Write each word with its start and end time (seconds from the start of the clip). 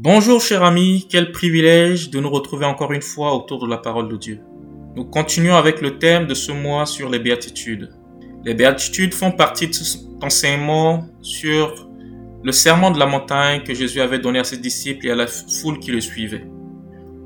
Bonjour 0.00 0.40
chers 0.40 0.62
amis, 0.62 1.08
quel 1.10 1.32
privilège 1.32 2.10
de 2.10 2.20
nous 2.20 2.30
retrouver 2.30 2.64
encore 2.64 2.92
une 2.92 3.02
fois 3.02 3.34
autour 3.34 3.58
de 3.58 3.66
la 3.68 3.78
parole 3.78 4.08
de 4.08 4.16
Dieu. 4.16 4.38
Nous 4.94 5.04
continuons 5.04 5.56
avec 5.56 5.80
le 5.80 5.98
thème 5.98 6.28
de 6.28 6.34
ce 6.34 6.52
mois 6.52 6.86
sur 6.86 7.10
les 7.10 7.18
béatitudes. 7.18 7.90
Les 8.44 8.54
béatitudes 8.54 9.12
font 9.12 9.32
partie 9.32 9.66
de 9.66 9.72
cet 9.72 10.02
enseignement 10.22 11.04
sur 11.20 11.88
le 12.44 12.52
serment 12.52 12.92
de 12.92 12.98
la 13.00 13.06
montagne 13.06 13.64
que 13.64 13.74
Jésus 13.74 14.00
avait 14.00 14.20
donné 14.20 14.38
à 14.38 14.44
ses 14.44 14.58
disciples 14.58 15.04
et 15.04 15.10
à 15.10 15.16
la 15.16 15.26
foule 15.26 15.80
qui 15.80 15.90
le 15.90 16.00
suivait. 16.00 16.46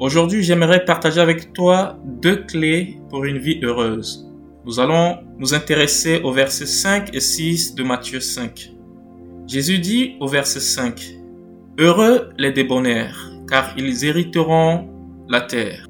Aujourd'hui, 0.00 0.42
j'aimerais 0.42 0.86
partager 0.86 1.20
avec 1.20 1.52
toi 1.52 1.98
deux 2.22 2.36
clés 2.36 2.96
pour 3.10 3.26
une 3.26 3.36
vie 3.36 3.60
heureuse. 3.62 4.32
Nous 4.64 4.80
allons 4.80 5.18
nous 5.36 5.52
intéresser 5.52 6.22
aux 6.22 6.32
versets 6.32 6.64
5 6.64 7.14
et 7.14 7.20
6 7.20 7.74
de 7.74 7.82
Matthieu 7.82 8.20
5. 8.20 8.72
Jésus 9.46 9.78
dit 9.78 10.16
au 10.20 10.26
verset 10.26 10.60
5, 10.60 11.21
Heureux 11.78 12.28
les 12.36 12.52
débonnaires, 12.52 13.32
car 13.48 13.72
ils 13.78 14.04
hériteront 14.04 14.90
la 15.26 15.40
terre. 15.40 15.86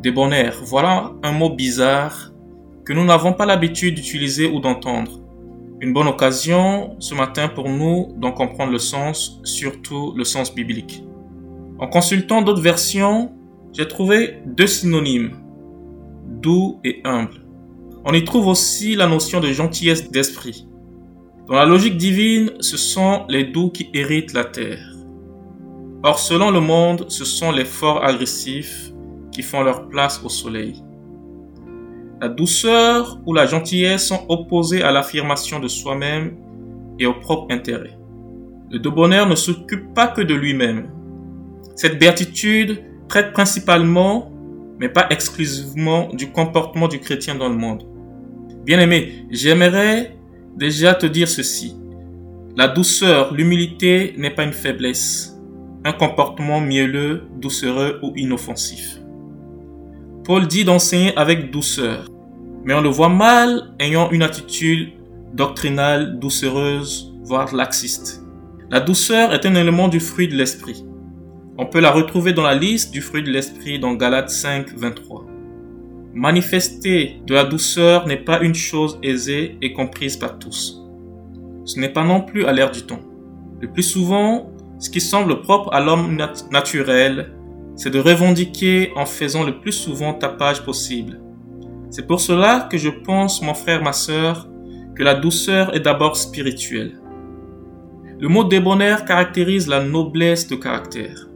Débonnaire, 0.00 0.60
voilà 0.62 1.10
un 1.24 1.32
mot 1.32 1.50
bizarre 1.50 2.32
que 2.84 2.92
nous 2.92 3.04
n'avons 3.04 3.32
pas 3.32 3.44
l'habitude 3.44 3.96
d'utiliser 3.96 4.46
ou 4.46 4.60
d'entendre. 4.60 5.20
Une 5.80 5.92
bonne 5.92 6.06
occasion 6.06 6.94
ce 7.00 7.16
matin 7.16 7.48
pour 7.48 7.68
nous 7.68 8.14
d'en 8.16 8.30
comprendre 8.30 8.70
le 8.70 8.78
sens, 8.78 9.40
surtout 9.42 10.12
le 10.16 10.22
sens 10.22 10.54
biblique. 10.54 11.02
En 11.80 11.88
consultant 11.88 12.40
d'autres 12.40 12.62
versions, 12.62 13.32
j'ai 13.72 13.88
trouvé 13.88 14.38
deux 14.46 14.68
synonymes, 14.68 15.32
doux 16.40 16.78
et 16.84 17.00
humble. 17.02 17.44
On 18.04 18.12
y 18.12 18.22
trouve 18.22 18.46
aussi 18.46 18.94
la 18.94 19.08
notion 19.08 19.40
de 19.40 19.48
gentillesse 19.48 20.12
d'esprit. 20.12 20.68
Dans 21.48 21.54
la 21.54 21.66
logique 21.66 21.96
divine, 21.96 22.52
ce 22.60 22.76
sont 22.76 23.24
les 23.28 23.42
doux 23.42 23.70
qui 23.70 23.88
héritent 23.94 24.32
la 24.32 24.44
terre. 24.44 24.91
Or, 26.04 26.18
selon 26.18 26.50
le 26.50 26.58
monde, 26.58 27.06
ce 27.08 27.24
sont 27.24 27.52
les 27.52 27.64
forts 27.64 28.04
agressifs 28.04 28.92
qui 29.30 29.42
font 29.42 29.62
leur 29.62 29.88
place 29.88 30.20
au 30.24 30.28
soleil. 30.28 30.82
La 32.20 32.28
douceur 32.28 33.20
ou 33.24 33.34
la 33.34 33.46
gentillesse 33.46 34.06
sont 34.06 34.24
opposées 34.28 34.82
à 34.82 34.90
l'affirmation 34.90 35.60
de 35.60 35.68
soi-même 35.68 36.36
et 36.98 37.06
au 37.06 37.14
propre 37.14 37.52
intérêt. 37.54 37.96
Le 38.70 38.78
de 38.78 38.88
bonheur 38.88 39.28
ne 39.28 39.36
s'occupe 39.36 39.94
pas 39.94 40.08
que 40.08 40.22
de 40.22 40.34
lui-même. 40.34 40.90
Cette 41.76 41.98
béatitude 41.98 42.82
traite 43.08 43.32
principalement, 43.32 44.32
mais 44.80 44.88
pas 44.88 45.06
exclusivement, 45.10 46.08
du 46.12 46.32
comportement 46.32 46.88
du 46.88 46.98
chrétien 46.98 47.36
dans 47.36 47.48
le 47.48 47.56
monde. 47.56 47.84
Bien-aimé, 48.64 49.26
j'aimerais 49.30 50.16
déjà 50.56 50.94
te 50.94 51.06
dire 51.06 51.28
ceci. 51.28 51.76
La 52.56 52.68
douceur, 52.68 53.32
l'humilité 53.32 54.14
n'est 54.16 54.30
pas 54.30 54.44
une 54.44 54.52
faiblesse 54.52 55.31
un 55.84 55.92
comportement 55.92 56.60
mielleux, 56.60 57.24
doucereux 57.40 57.98
ou 58.02 58.12
inoffensif. 58.16 58.98
Paul 60.24 60.46
dit 60.46 60.64
d'enseigner 60.64 61.16
avec 61.16 61.50
douceur, 61.50 62.06
mais 62.64 62.74
on 62.74 62.80
le 62.80 62.88
voit 62.88 63.08
mal 63.08 63.74
ayant 63.80 64.10
une 64.10 64.22
attitude 64.22 64.92
doctrinale, 65.34 66.18
doucereuse, 66.18 67.12
voire 67.24 67.54
laxiste. 67.54 68.24
La 68.70 68.80
douceur 68.80 69.34
est 69.34 69.44
un 69.44 69.54
élément 69.54 69.88
du 69.88 70.00
fruit 70.00 70.28
de 70.28 70.36
l'esprit. 70.36 70.84
On 71.58 71.66
peut 71.66 71.80
la 71.80 71.90
retrouver 71.90 72.32
dans 72.32 72.42
la 72.42 72.54
liste 72.54 72.92
du 72.92 73.02
fruit 73.02 73.22
de 73.22 73.30
l'esprit 73.30 73.78
dans 73.78 73.94
Galates 73.94 74.30
5, 74.30 74.74
23. 74.74 75.26
Manifester 76.14 77.20
de 77.26 77.34
la 77.34 77.44
douceur 77.44 78.06
n'est 78.06 78.16
pas 78.16 78.40
une 78.40 78.54
chose 78.54 78.98
aisée 79.02 79.56
et 79.60 79.72
comprise 79.72 80.16
par 80.16 80.38
tous. 80.38 80.82
Ce 81.64 81.80
n'est 81.80 81.92
pas 81.92 82.04
non 82.04 82.20
plus 82.20 82.44
à 82.44 82.52
l'air 82.52 82.70
du 82.70 82.82
temps. 82.82 83.00
Le 83.60 83.70
plus 83.70 83.82
souvent, 83.82 84.51
ce 84.82 84.90
qui 84.90 85.00
semble 85.00 85.42
propre 85.42 85.72
à 85.72 85.80
l'homme 85.80 86.18
naturel, 86.50 87.30
c'est 87.76 87.90
de 87.90 88.00
revendiquer 88.00 88.90
en 88.96 89.06
faisant 89.06 89.44
le 89.44 89.60
plus 89.60 89.70
souvent 89.70 90.12
tapage 90.12 90.64
possible. 90.64 91.20
C'est 91.88 92.04
pour 92.04 92.18
cela 92.18 92.66
que 92.68 92.76
je 92.78 92.88
pense, 92.88 93.42
mon 93.42 93.54
frère, 93.54 93.80
ma 93.80 93.92
sœur, 93.92 94.48
que 94.96 95.04
la 95.04 95.14
douceur 95.14 95.72
est 95.76 95.80
d'abord 95.80 96.16
spirituelle. 96.16 97.00
Le 98.18 98.26
mot 98.26 98.42
débonnaire 98.42 99.04
caractérise 99.04 99.68
la 99.68 99.84
noblesse 99.84 100.48
de 100.48 100.56
caractère. 100.56 101.28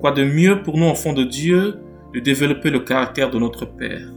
Quoi 0.00 0.10
de 0.10 0.24
mieux 0.24 0.60
pour 0.64 0.76
nous, 0.76 0.86
enfants 0.86 1.12
de 1.12 1.22
Dieu, 1.22 1.76
de 2.12 2.18
développer 2.18 2.70
le 2.70 2.80
caractère 2.80 3.30
de 3.30 3.38
notre 3.38 3.66
Père? 3.66 4.08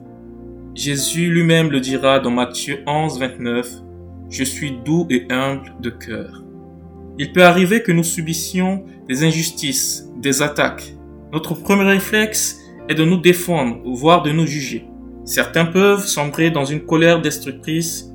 Jésus 0.74 1.30
lui-même 1.30 1.69
le 1.69 1.80
dira 1.80 2.19
dans 2.19 2.31
Matthieu 2.31 2.80
11, 2.88 3.19
29, 3.19 3.69
Je 4.31 4.44
suis 4.44 4.80
doux 4.84 5.06
et 5.12 5.28
humble 5.30 5.75
de 5.80 5.92
cœur. 5.92 6.44
Il 7.19 7.31
peut 7.31 7.44
arriver 7.44 7.84
que 7.84 7.91
nous 7.91 8.03
subissions 8.03 8.85
des 9.07 9.24
injustices, 9.24 10.09
des 10.18 10.41
attaques. 10.41 10.96
Notre 11.31 11.53
premier 11.53 11.84
réflexe 11.84 12.59
est 12.90 12.96
de 12.96 13.06
nous 13.06 13.18
défendre, 13.18 13.81
voire 13.85 14.24
de 14.24 14.31
nous 14.31 14.47
juger. 14.47 14.85
Certains 15.25 15.66
peuvent 15.66 16.06
sombrer 16.06 16.51
dans 16.51 16.66
une 16.66 16.85
colère 16.85 17.22
destructrice 17.22 18.09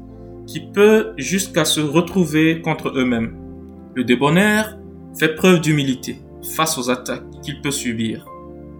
qui 0.47 0.61
peut 0.61 1.13
jusqu'à 1.17 1.65
se 1.65 1.81
retrouver 1.81 2.61
contre 2.61 2.93
eux-mêmes. 2.97 3.37
Le 3.95 4.05
débonnaire 4.05 4.79
fait 5.19 5.35
preuve 5.35 5.61
d'humilité 5.61 6.19
face 6.57 6.77
aux 6.79 6.91
attaques 6.91 7.25
qu'il 7.43 7.61
peut 7.61 7.71
subir. 7.71 8.27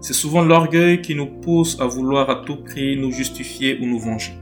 C'est 0.01 0.15
souvent 0.15 0.43
l'orgueil 0.43 1.01
qui 1.01 1.15
nous 1.15 1.27
pousse 1.27 1.81
à 1.81 1.87
vouloir 1.87 2.29
à 2.31 2.43
tout 2.45 2.57
prix 2.57 2.97
nous 2.97 3.13
justifier 3.13 3.79
ou 3.81 3.87
nous 3.87 3.99
venger. 3.99 4.33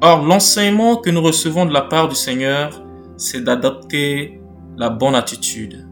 Or, 0.00 0.22
l'enseignement 0.22 0.96
que 0.96 1.10
nous 1.10 1.22
recevons 1.22 1.66
de 1.66 1.72
la 1.72 1.82
part 1.82 2.08
du 2.08 2.14
Seigneur, 2.14 2.84
c'est 3.16 3.44
d'adopter 3.44 4.40
la 4.76 4.90
bonne 4.90 5.14
attitude. 5.14 5.86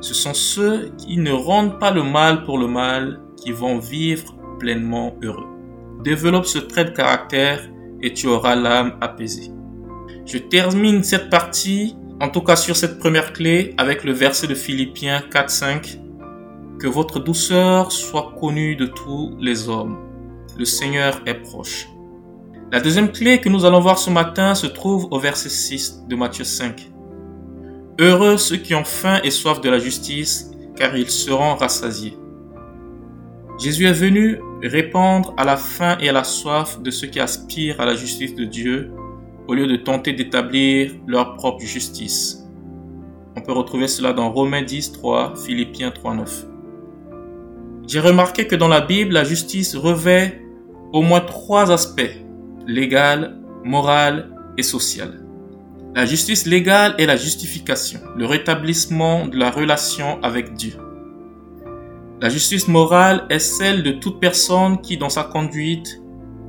Ce 0.00 0.14
sont 0.14 0.34
ceux 0.34 0.92
qui 0.98 1.18
ne 1.18 1.32
rendent 1.32 1.78
pas 1.78 1.90
le 1.90 2.02
mal 2.02 2.44
pour 2.44 2.58
le 2.58 2.66
mal 2.66 3.20
qui 3.36 3.52
vont 3.52 3.78
vivre 3.78 4.34
pleinement 4.58 5.16
heureux. 5.22 5.46
Développe 6.02 6.46
ce 6.46 6.58
trait 6.58 6.86
de 6.86 6.90
caractère 6.90 7.60
et 8.02 8.12
tu 8.12 8.26
auras 8.26 8.54
l'âme 8.54 8.96
apaisée. 9.00 9.50
Je 10.24 10.38
termine 10.38 11.02
cette 11.02 11.28
partie, 11.28 11.96
en 12.20 12.28
tout 12.28 12.40
cas 12.40 12.56
sur 12.56 12.76
cette 12.76 12.98
première 12.98 13.32
clé, 13.32 13.74
avec 13.78 14.04
le 14.04 14.12
verset 14.12 14.46
de 14.46 14.54
Philippiens 14.54 15.22
4-5. 15.30 15.98
Que 16.78 16.86
votre 16.86 17.20
douceur 17.20 17.92
soit 17.92 18.34
connue 18.40 18.76
de 18.76 18.86
tous 18.86 19.36
les 19.38 19.68
hommes. 19.68 19.98
Le 20.56 20.64
Seigneur 20.64 21.20
est 21.26 21.34
proche. 21.34 21.88
La 22.72 22.80
deuxième 22.80 23.12
clé 23.12 23.40
que 23.40 23.48
nous 23.48 23.64
allons 23.64 23.80
voir 23.80 23.98
ce 23.98 24.08
matin 24.10 24.54
se 24.54 24.66
trouve 24.66 25.08
au 25.10 25.18
verset 25.18 25.48
6 25.48 26.04
de 26.08 26.16
Matthieu 26.16 26.44
5. 26.44 26.89
Heureux 28.02 28.38
ceux 28.38 28.56
qui 28.56 28.74
ont 28.74 28.84
faim 28.84 29.20
et 29.24 29.30
soif 29.30 29.60
de 29.60 29.68
la 29.68 29.78
justice, 29.78 30.50
car 30.74 30.96
ils 30.96 31.10
seront 31.10 31.54
rassasiés. 31.54 32.16
Jésus 33.58 33.84
est 33.84 33.92
venu 33.92 34.40
répondre 34.62 35.34
à 35.36 35.44
la 35.44 35.58
faim 35.58 35.98
et 36.00 36.08
à 36.08 36.12
la 36.12 36.24
soif 36.24 36.80
de 36.80 36.90
ceux 36.90 37.08
qui 37.08 37.20
aspirent 37.20 37.78
à 37.78 37.84
la 37.84 37.94
justice 37.94 38.34
de 38.34 38.46
Dieu, 38.46 38.90
au 39.48 39.52
lieu 39.52 39.66
de 39.66 39.76
tenter 39.76 40.14
d'établir 40.14 40.92
leur 41.06 41.34
propre 41.34 41.60
justice. 41.60 42.48
On 43.36 43.42
peut 43.42 43.52
retrouver 43.52 43.86
cela 43.86 44.14
dans 44.14 44.32
Romains 44.32 44.62
10, 44.62 44.92
3, 44.92 45.34
Philippiens 45.36 45.90
3, 45.90 46.14
9. 46.14 46.46
J'ai 47.86 48.00
remarqué 48.00 48.46
que 48.46 48.56
dans 48.56 48.68
la 48.68 48.80
Bible, 48.80 49.12
la 49.12 49.24
justice 49.24 49.76
revêt 49.76 50.40
au 50.94 51.02
moins 51.02 51.20
trois 51.20 51.70
aspects, 51.70 52.16
légal, 52.66 53.36
moral 53.62 54.30
et 54.56 54.62
social. 54.62 55.20
La 55.92 56.06
justice 56.06 56.46
légale 56.46 56.94
est 56.98 57.06
la 57.06 57.16
justification, 57.16 57.98
le 58.16 58.24
rétablissement 58.24 59.26
de 59.26 59.36
la 59.36 59.50
relation 59.50 60.22
avec 60.22 60.54
Dieu. 60.54 60.74
La 62.20 62.28
justice 62.28 62.68
morale 62.68 63.26
est 63.28 63.40
celle 63.40 63.82
de 63.82 63.90
toute 63.90 64.20
personne 64.20 64.80
qui, 64.80 64.98
dans 64.98 65.08
sa 65.08 65.24
conduite, 65.24 66.00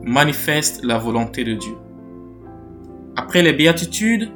manifeste 0.03 0.83
la 0.83 0.99
volonté 0.99 1.43
de 1.43 1.55
Dieu. 1.55 1.73
Après 3.15 3.41
les 3.41 3.53
béatitudes, 3.53 4.29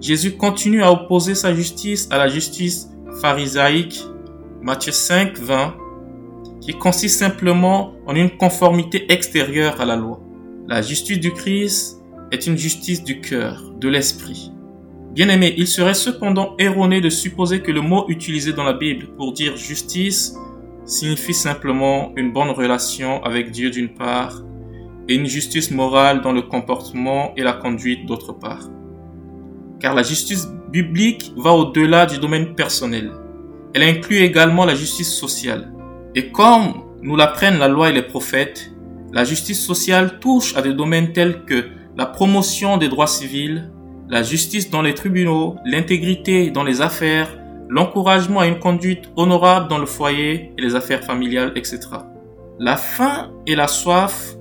Jésus 0.00 0.36
continue 0.36 0.82
à 0.82 0.90
opposer 0.90 1.36
sa 1.36 1.54
justice 1.54 2.08
à 2.10 2.18
la 2.18 2.26
justice 2.26 2.90
pharisaïque, 3.20 4.02
Matthieu 4.60 4.92
5, 4.92 5.38
20, 5.38 5.76
qui 6.60 6.72
consiste 6.72 7.20
simplement 7.20 7.92
en 8.06 8.16
une 8.16 8.36
conformité 8.36 9.12
extérieure 9.12 9.80
à 9.80 9.84
la 9.84 9.94
loi. 9.94 10.20
La 10.66 10.82
justice 10.82 11.20
du 11.20 11.32
Christ 11.32 12.02
est 12.32 12.46
une 12.46 12.58
justice 12.58 13.04
du 13.04 13.20
cœur, 13.20 13.72
de 13.78 13.88
l'esprit. 13.88 14.52
Bien 15.18 15.30
aimé, 15.30 15.52
il 15.56 15.66
serait 15.66 15.94
cependant 15.94 16.54
erroné 16.60 17.00
de 17.00 17.10
supposer 17.10 17.60
que 17.60 17.72
le 17.72 17.80
mot 17.80 18.04
utilisé 18.06 18.52
dans 18.52 18.62
la 18.62 18.72
Bible 18.72 19.08
pour 19.16 19.32
dire 19.32 19.56
justice 19.56 20.36
signifie 20.84 21.34
simplement 21.34 22.12
une 22.14 22.32
bonne 22.32 22.50
relation 22.50 23.20
avec 23.24 23.50
Dieu 23.50 23.70
d'une 23.70 23.88
part 23.88 24.44
et 25.08 25.16
une 25.16 25.26
justice 25.26 25.72
morale 25.72 26.20
dans 26.20 26.30
le 26.30 26.42
comportement 26.42 27.32
et 27.36 27.42
la 27.42 27.52
conduite 27.52 28.06
d'autre 28.06 28.32
part. 28.32 28.68
Car 29.80 29.92
la 29.92 30.04
justice 30.04 30.46
biblique 30.70 31.32
va 31.36 31.50
au-delà 31.50 32.06
du 32.06 32.18
domaine 32.18 32.54
personnel. 32.54 33.10
Elle 33.74 33.82
inclut 33.82 34.18
également 34.18 34.66
la 34.66 34.76
justice 34.76 35.12
sociale. 35.12 35.72
Et 36.14 36.30
comme 36.30 36.74
nous 37.02 37.16
l'apprennent 37.16 37.58
la 37.58 37.66
loi 37.66 37.90
et 37.90 37.92
les 37.92 38.02
prophètes, 38.02 38.72
la 39.12 39.24
justice 39.24 39.66
sociale 39.66 40.20
touche 40.20 40.54
à 40.54 40.62
des 40.62 40.74
domaines 40.74 41.12
tels 41.12 41.44
que 41.44 41.64
la 41.96 42.06
promotion 42.06 42.76
des 42.76 42.88
droits 42.88 43.08
civils, 43.08 43.68
la 44.10 44.22
justice 44.22 44.70
dans 44.70 44.82
les 44.82 44.94
tribunaux, 44.94 45.56
l'intégrité 45.64 46.50
dans 46.50 46.64
les 46.64 46.80
affaires, 46.80 47.28
l'encouragement 47.68 48.40
à 48.40 48.46
une 48.46 48.58
conduite 48.58 49.10
honorable 49.16 49.68
dans 49.68 49.78
le 49.78 49.86
foyer 49.86 50.52
et 50.56 50.62
les 50.62 50.74
affaires 50.74 51.04
familiales, 51.04 51.52
etc. 51.56 51.80
La 52.58 52.76
faim 52.76 53.30
et 53.46 53.54
la 53.54 53.68
soif 53.68 54.34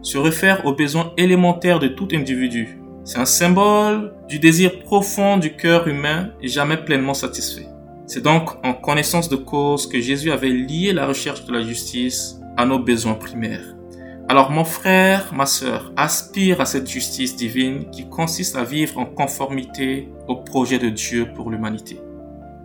se 0.00 0.18
réfèrent 0.18 0.64
aux 0.66 0.74
besoins 0.74 1.12
élémentaires 1.16 1.78
de 1.78 1.88
tout 1.88 2.08
individu. 2.12 2.80
C'est 3.04 3.18
un 3.18 3.24
symbole 3.24 4.14
du 4.28 4.38
désir 4.38 4.80
profond 4.80 5.36
du 5.36 5.56
cœur 5.56 5.86
humain 5.86 6.30
jamais 6.42 6.76
pleinement 6.76 7.14
satisfait. 7.14 7.66
C'est 8.06 8.22
donc 8.22 8.50
en 8.64 8.72
connaissance 8.72 9.28
de 9.28 9.36
cause 9.36 9.86
que 9.86 10.00
Jésus 10.00 10.32
avait 10.32 10.48
lié 10.48 10.92
la 10.92 11.06
recherche 11.06 11.44
de 11.44 11.52
la 11.52 11.62
justice 11.62 12.40
à 12.56 12.64
nos 12.64 12.78
besoins 12.78 13.14
primaires. 13.14 13.74
Alors 14.32 14.50
mon 14.50 14.64
frère, 14.64 15.30
ma 15.34 15.44
sœur, 15.44 15.92
aspire 15.94 16.62
à 16.62 16.64
cette 16.64 16.88
justice 16.88 17.36
divine 17.36 17.90
qui 17.90 18.08
consiste 18.08 18.56
à 18.56 18.64
vivre 18.64 18.96
en 18.98 19.04
conformité 19.04 20.08
au 20.26 20.36
projet 20.36 20.78
de 20.78 20.88
Dieu 20.88 21.28
pour 21.34 21.50
l'humanité. 21.50 22.00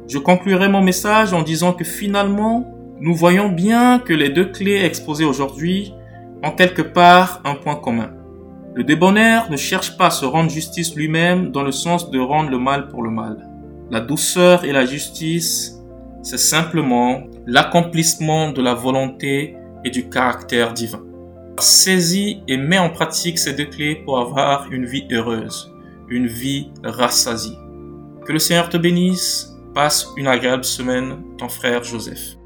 Je 0.07 0.17
conclurai 0.17 0.69
mon 0.69 0.81
message 0.81 1.33
en 1.33 1.41
disant 1.41 1.73
que 1.73 1.83
finalement, 1.83 2.73
nous 3.01 3.13
voyons 3.13 3.49
bien 3.49 3.99
que 3.99 4.13
les 4.13 4.29
deux 4.29 4.45
clés 4.45 4.85
exposées 4.85 5.25
aujourd'hui 5.25 5.93
ont 6.41 6.51
quelque 6.51 6.81
part 6.81 7.41
un 7.43 7.55
point 7.55 7.75
commun. 7.75 8.11
Le 8.73 8.85
débonnaire 8.85 9.51
ne 9.51 9.57
cherche 9.57 9.97
pas 9.97 10.05
à 10.05 10.11
se 10.11 10.23
rendre 10.23 10.49
justice 10.49 10.95
lui-même 10.95 11.51
dans 11.51 11.63
le 11.63 11.73
sens 11.73 12.09
de 12.09 12.19
rendre 12.21 12.49
le 12.49 12.59
mal 12.59 12.87
pour 12.87 13.03
le 13.03 13.09
mal. 13.09 13.45
La 13.91 13.99
douceur 13.99 14.63
et 14.63 14.71
la 14.71 14.85
justice, 14.85 15.83
c'est 16.23 16.39
simplement 16.39 17.23
l'accomplissement 17.45 18.53
de 18.53 18.61
la 18.61 18.73
volonté 18.73 19.57
et 19.83 19.89
du 19.89 20.07
caractère 20.07 20.71
divin. 20.71 21.01
Saisis 21.59 22.43
et 22.47 22.57
mets 22.57 22.77
en 22.77 22.89
pratique 22.89 23.39
ces 23.39 23.53
deux 23.53 23.65
clés 23.65 23.95
pour 24.05 24.19
avoir 24.19 24.71
une 24.71 24.85
vie 24.85 25.07
heureuse, 25.11 25.73
une 26.07 26.27
vie 26.27 26.71
rassasiée. 26.83 27.57
Que 28.25 28.33
le 28.33 28.39
Seigneur 28.39 28.69
te 28.69 28.77
bénisse. 28.77 29.53
Passe 29.73 30.07
une 30.17 30.27
agréable 30.27 30.65
semaine, 30.65 31.23
ton 31.37 31.49
frère 31.49 31.83
Joseph. 31.83 32.36